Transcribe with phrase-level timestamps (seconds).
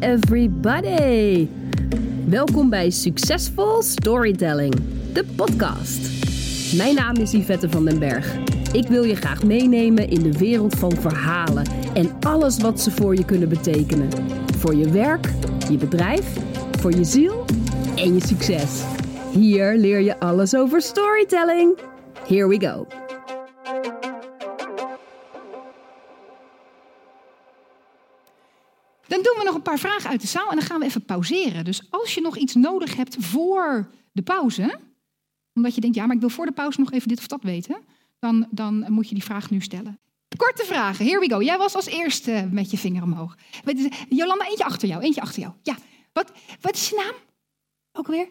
[0.00, 1.48] everybody!
[2.26, 4.74] Welkom bij Succesvol Storytelling,
[5.12, 6.10] de podcast.
[6.76, 8.36] Mijn naam is Yvette van den Berg.
[8.72, 13.14] Ik wil je graag meenemen in de wereld van verhalen en alles wat ze voor
[13.14, 14.08] je kunnen betekenen.
[14.58, 15.32] Voor je werk,
[15.70, 16.36] je bedrijf,
[16.78, 17.44] voor je ziel
[17.96, 18.82] en je succes.
[19.32, 21.78] Hier leer je alles over storytelling.
[22.26, 23.05] Here we go.
[29.06, 31.04] Dan doen we nog een paar vragen uit de zaal en dan gaan we even
[31.04, 31.64] pauzeren.
[31.64, 34.80] Dus als je nog iets nodig hebt voor de pauze,
[35.54, 37.42] omdat je denkt, ja, maar ik wil voor de pauze nog even dit of dat
[37.42, 37.76] weten,
[38.18, 39.98] dan, dan moet je die vraag nu stellen.
[40.36, 41.42] Korte vragen, here we go.
[41.42, 43.36] Jij was als eerste met je vinger omhoog.
[44.08, 45.54] Jolanda, eentje achter jou, eentje achter jou.
[45.62, 45.76] Ja,
[46.12, 47.14] wat, wat is je naam?
[47.92, 48.28] Ook weer?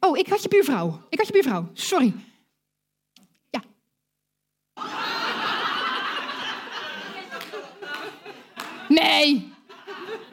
[0.00, 1.06] Oh, ik had je buurvrouw.
[1.08, 2.14] Ik had je buurvrouw, sorry.
[3.50, 3.62] Ja.
[8.88, 9.49] Nee,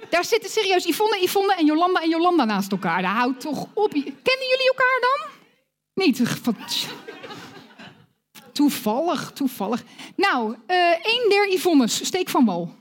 [0.09, 3.01] daar zitten serieus Yvonne, Yvonne en Jolanda en Jolanda naast elkaar.
[3.01, 3.91] Daar houdt toch op.
[3.91, 5.29] Kennen jullie elkaar dan?
[6.05, 6.21] Niet.
[8.51, 9.83] Toevallig, toevallig.
[10.15, 12.75] Nou, uh, één der Yvonnes, steek van wal.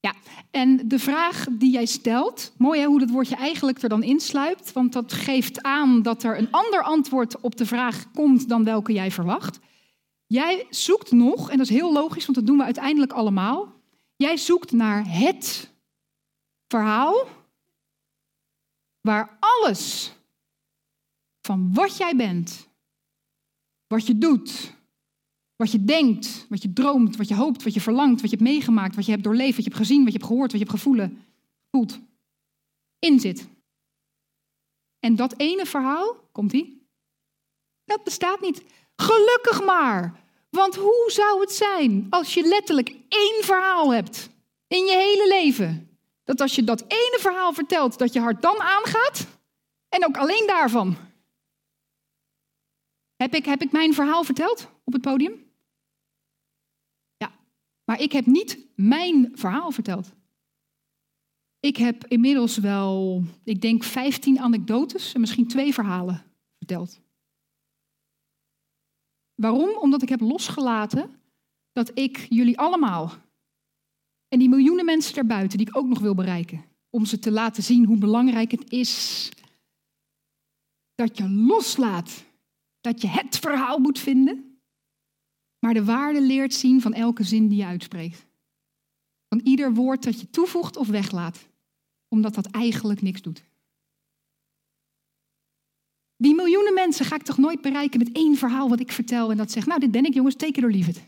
[0.00, 0.14] Ja,
[0.50, 4.72] en de vraag die jij stelt, mooi hè, hoe dat woordje eigenlijk er dan insluipt,
[4.72, 8.92] want dat geeft aan dat er een ander antwoord op de vraag komt dan welke
[8.92, 9.58] jij verwacht.
[10.26, 13.79] Jij zoekt nog, en dat is heel logisch, want dat doen we uiteindelijk allemaal,
[14.20, 15.70] Jij zoekt naar het
[16.68, 17.26] verhaal
[19.00, 20.12] waar alles
[21.40, 22.68] van wat jij bent,
[23.86, 24.74] wat je doet,
[25.56, 28.48] wat je denkt, wat je droomt, wat je hoopt, wat je verlangt, wat je hebt
[28.48, 30.66] meegemaakt, wat je hebt doorleefd, wat je hebt gezien, wat je hebt gehoord, wat je
[30.66, 31.24] hebt gevoelen,
[31.70, 32.00] voelt,
[32.98, 33.48] in zit.
[34.98, 36.86] En dat ene verhaal, komt ie?
[37.84, 38.64] Dat bestaat niet.
[38.96, 40.19] Gelukkig maar.
[40.50, 44.30] Want hoe zou het zijn als je letterlijk één verhaal hebt
[44.66, 45.98] in je hele leven?
[46.24, 49.26] Dat als je dat ene verhaal vertelt, dat je hart dan aangaat
[49.88, 50.96] en ook alleen daarvan.
[53.16, 55.52] Heb ik, heb ik mijn verhaal verteld op het podium?
[57.16, 57.32] Ja,
[57.84, 60.12] maar ik heb niet mijn verhaal verteld.
[61.60, 66.24] Ik heb inmiddels wel, ik denk, 15 anekdotes en misschien twee verhalen
[66.58, 67.00] verteld.
[69.40, 69.76] Waarom?
[69.76, 71.20] Omdat ik heb losgelaten
[71.72, 73.12] dat ik jullie allemaal
[74.28, 77.62] en die miljoenen mensen daarbuiten die ik ook nog wil bereiken, om ze te laten
[77.62, 79.28] zien hoe belangrijk het is
[80.94, 82.24] dat je loslaat,
[82.80, 84.60] dat je het verhaal moet vinden,
[85.58, 88.26] maar de waarde leert zien van elke zin die je uitspreekt.
[89.28, 91.48] Van ieder woord dat je toevoegt of weglaat,
[92.08, 93.49] omdat dat eigenlijk niks doet.
[96.20, 99.36] Die miljoenen mensen ga ik toch nooit bereiken met één verhaal wat ik vertel en
[99.36, 101.02] dat zegt, nou dit ben ik jongens, take it or leave it.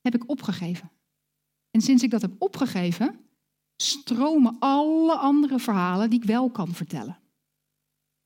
[0.00, 0.90] Heb ik opgegeven.
[1.70, 3.20] En sinds ik dat heb opgegeven,
[3.76, 7.18] stromen alle andere verhalen die ik wel kan vertellen.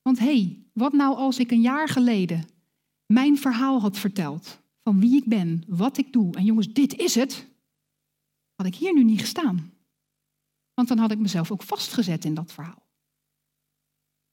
[0.02, 2.44] Want hé, hey, wat nou als ik een jaar geleden
[3.06, 7.14] mijn verhaal had verteld van wie ik ben, wat ik doe en jongens, dit is
[7.14, 7.48] het,
[8.54, 9.72] had ik hier nu niet gestaan.
[10.74, 12.87] Want dan had ik mezelf ook vastgezet in dat verhaal.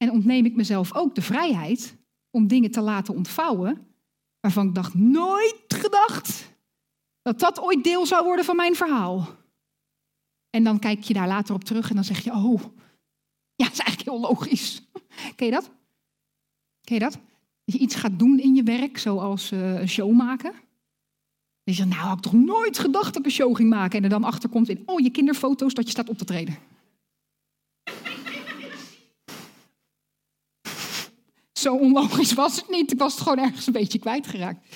[0.05, 1.97] En ontneem ik mezelf ook de vrijheid
[2.31, 3.88] om dingen te laten ontvouwen
[4.39, 6.53] waarvan ik dacht, nooit gedacht
[7.21, 9.27] dat dat ooit deel zou worden van mijn verhaal.
[10.49, 12.61] En dan kijk je daar later op terug en dan zeg je, oh,
[13.55, 14.81] ja, dat is eigenlijk heel logisch.
[15.35, 15.71] Ken je dat?
[16.81, 17.13] Ken je dat?
[17.63, 20.53] Dat je iets gaat doen in je werk, zoals uh, een show maken.
[21.63, 23.97] je zegt, nou, had ik toch nooit gedacht dat ik een show ging maken.
[23.97, 26.57] En er dan achter komt in, oh, je kinderfoto's dat je staat op te treden.
[31.65, 32.91] Zo onlogisch was het niet.
[32.91, 34.75] Ik was het gewoon ergens een beetje kwijtgeraakt.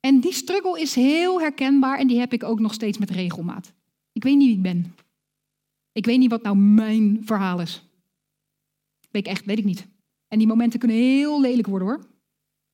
[0.00, 3.72] En die struggle is heel herkenbaar en die heb ik ook nog steeds met regelmaat.
[4.12, 4.94] Ik weet niet wie ik ben.
[5.92, 7.82] Ik weet niet wat nou mijn verhaal is.
[9.10, 9.86] Weet ik echt, weet ik niet.
[10.28, 12.06] En die momenten kunnen heel lelijk worden hoor.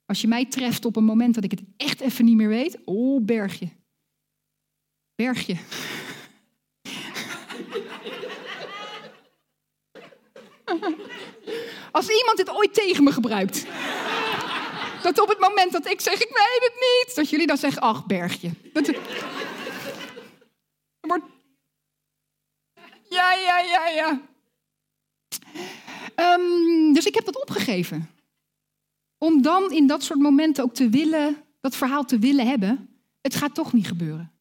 [0.06, 2.78] Als je mij treft op een moment dat ik het echt even niet meer weet,
[2.84, 3.68] oh bergje.
[5.14, 5.56] Bergje.
[11.92, 13.66] Als iemand dit ooit tegen me gebruikt.
[15.02, 17.82] Dat op het moment dat ik zeg, ik weet het niet, dat jullie dan zeggen,
[17.82, 18.50] ach, bergje.
[18.72, 18.90] Dat...
[21.00, 21.24] Wordt...
[23.08, 24.20] Ja, ja, ja, ja.
[26.16, 28.10] Um, dus ik heb dat opgegeven.
[29.18, 33.00] Om dan in dat soort momenten ook te willen, dat verhaal te willen hebben.
[33.20, 34.32] Het gaat toch niet gebeuren.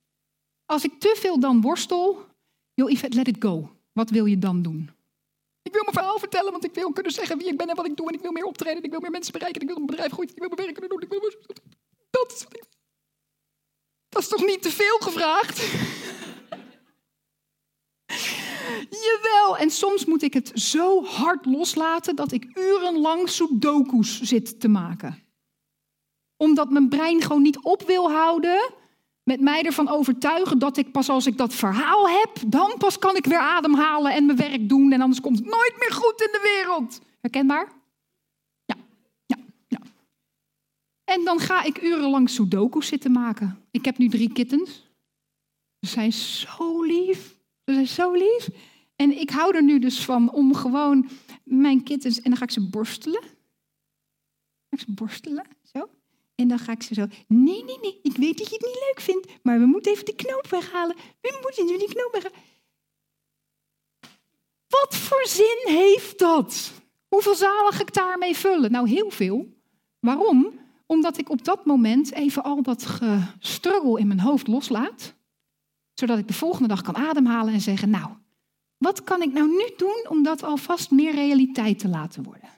[0.66, 2.26] Als ik te veel dan worstel,
[2.74, 3.76] joh, Yvette, let it go.
[3.92, 4.90] Wat wil je dan doen?
[5.64, 7.86] Ik wil mijn verhaal vertellen, want ik wil kunnen zeggen wie ik ben en wat
[7.86, 8.08] ik doe.
[8.08, 10.32] En ik wil meer optreden, ik wil meer mensen bereiken, ik wil een bedrijf groeien,
[10.32, 11.02] ik wil mijn werk kunnen doen.
[11.02, 11.56] Ik wil...
[12.10, 12.46] Dat is.
[14.10, 15.60] Dat is toch niet te veel gevraagd?
[19.62, 25.24] En soms moet ik het zo hard loslaten dat ik urenlang sudoku's zit te maken.
[26.38, 28.74] Omdat mijn brein gewoon niet op wil houden
[29.24, 33.16] met mij ervan overtuigen dat ik pas als ik dat verhaal heb, dan pas kan
[33.16, 36.32] ik weer ademhalen en mijn werk doen en anders komt het nooit meer goed in
[36.32, 37.02] de wereld.
[37.22, 37.72] Herkenbaar?
[38.66, 38.76] Ja,
[39.26, 39.38] ja,
[39.68, 39.80] ja.
[41.04, 43.66] En dan ga ik urenlang sudoku's zitten maken.
[43.72, 44.90] Ik heb nu drie kittens.
[45.80, 47.38] Ze zijn zo lief.
[47.66, 48.50] Ze zijn zo lief.
[48.96, 51.10] En ik hou er nu dus van om gewoon
[51.44, 52.22] mijn kittens...
[52.22, 53.22] En dan ga ik ze borstelen.
[53.22, 55.90] Ga ik ze borstelen, zo.
[56.42, 57.06] En dan ga ik ze zo...
[57.28, 59.28] Nee, nee, nee, ik weet dat je het niet leuk vindt.
[59.44, 60.96] Maar we moeten even de knoop weghalen.
[61.22, 62.38] We moeten die knoop weghalen.
[64.68, 66.72] Wat voor zin heeft dat?
[67.08, 68.72] Hoeveel zalig ik daarmee vullen?
[68.72, 69.54] Nou, heel veel.
[70.00, 70.60] Waarom?
[70.86, 75.14] Omdat ik op dat moment even al dat gestruggel in mijn hoofd loslaat.
[75.94, 78.10] Zodat ik de volgende dag kan ademhalen en zeggen, nou,
[78.78, 82.50] wat kan ik nou nu doen om dat alvast meer realiteit te laten worden?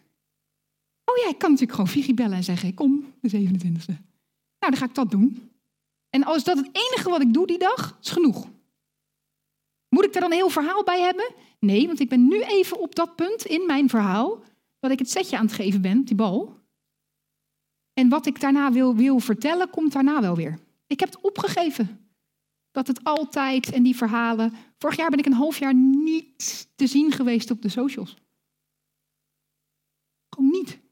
[1.13, 3.86] Oh ja, ik kan natuurlijk gewoon Vigie bellen en zeggen, kom, de 27e.
[4.60, 5.51] Nou, dan ga ik dat doen.
[6.10, 8.48] En als dat het enige wat ik doe die dag, is genoeg.
[9.89, 11.33] Moet ik daar dan een heel verhaal bij hebben?
[11.60, 14.44] Nee, want ik ben nu even op dat punt in mijn verhaal
[14.80, 16.60] dat ik het setje aan het geven ben, die bal.
[17.94, 20.60] En wat ik daarna wil, wil vertellen, komt daarna wel weer.
[20.88, 22.12] Ik heb het opgegeven.
[22.71, 24.54] Dat het altijd en die verhalen.
[24.77, 28.18] Vorig jaar ben ik een half jaar niet te zien geweest op de socials.
[30.30, 30.83] Gewoon niet.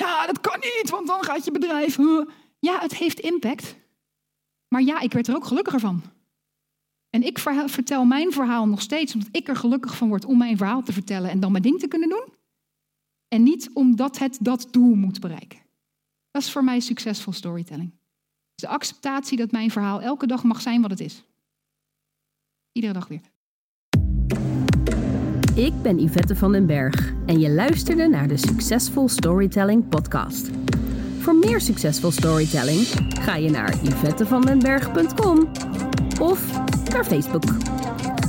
[0.00, 1.98] Ja, dat kan niet, want dan gaat je bedrijf.
[2.58, 3.76] Ja, het heeft impact.
[4.68, 6.02] Maar ja, ik werd er ook gelukkiger van.
[7.10, 10.56] En ik vertel mijn verhaal nog steeds omdat ik er gelukkig van word om mijn
[10.56, 12.34] verhaal te vertellen en dan mijn ding te kunnen doen.
[13.28, 15.58] En niet omdat het dat doel moet bereiken.
[16.30, 17.98] Dat is voor mij succesvol storytelling.
[18.54, 21.24] De acceptatie dat mijn verhaal elke dag mag zijn wat het is.
[22.72, 23.29] Iedere dag weer.
[25.54, 30.50] Ik ben Yvette van den Berg en je luisterde naar de Succesvol Storytelling podcast.
[31.18, 32.86] Voor meer succesvol storytelling
[33.20, 35.48] ga je naar yvettevandenberg.com
[36.20, 36.58] of
[36.92, 37.44] naar Facebook.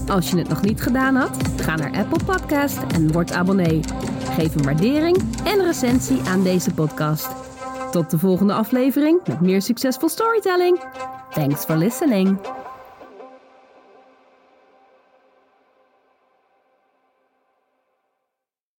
[0.07, 3.79] Als je het nog niet gedaan had, ga naar Apple Podcast en word abonnee.
[4.23, 7.29] Geef een waardering en recensie aan deze podcast.
[7.91, 10.83] Tot de volgende aflevering met meer succesvol storytelling.
[11.29, 12.37] Thanks for listening.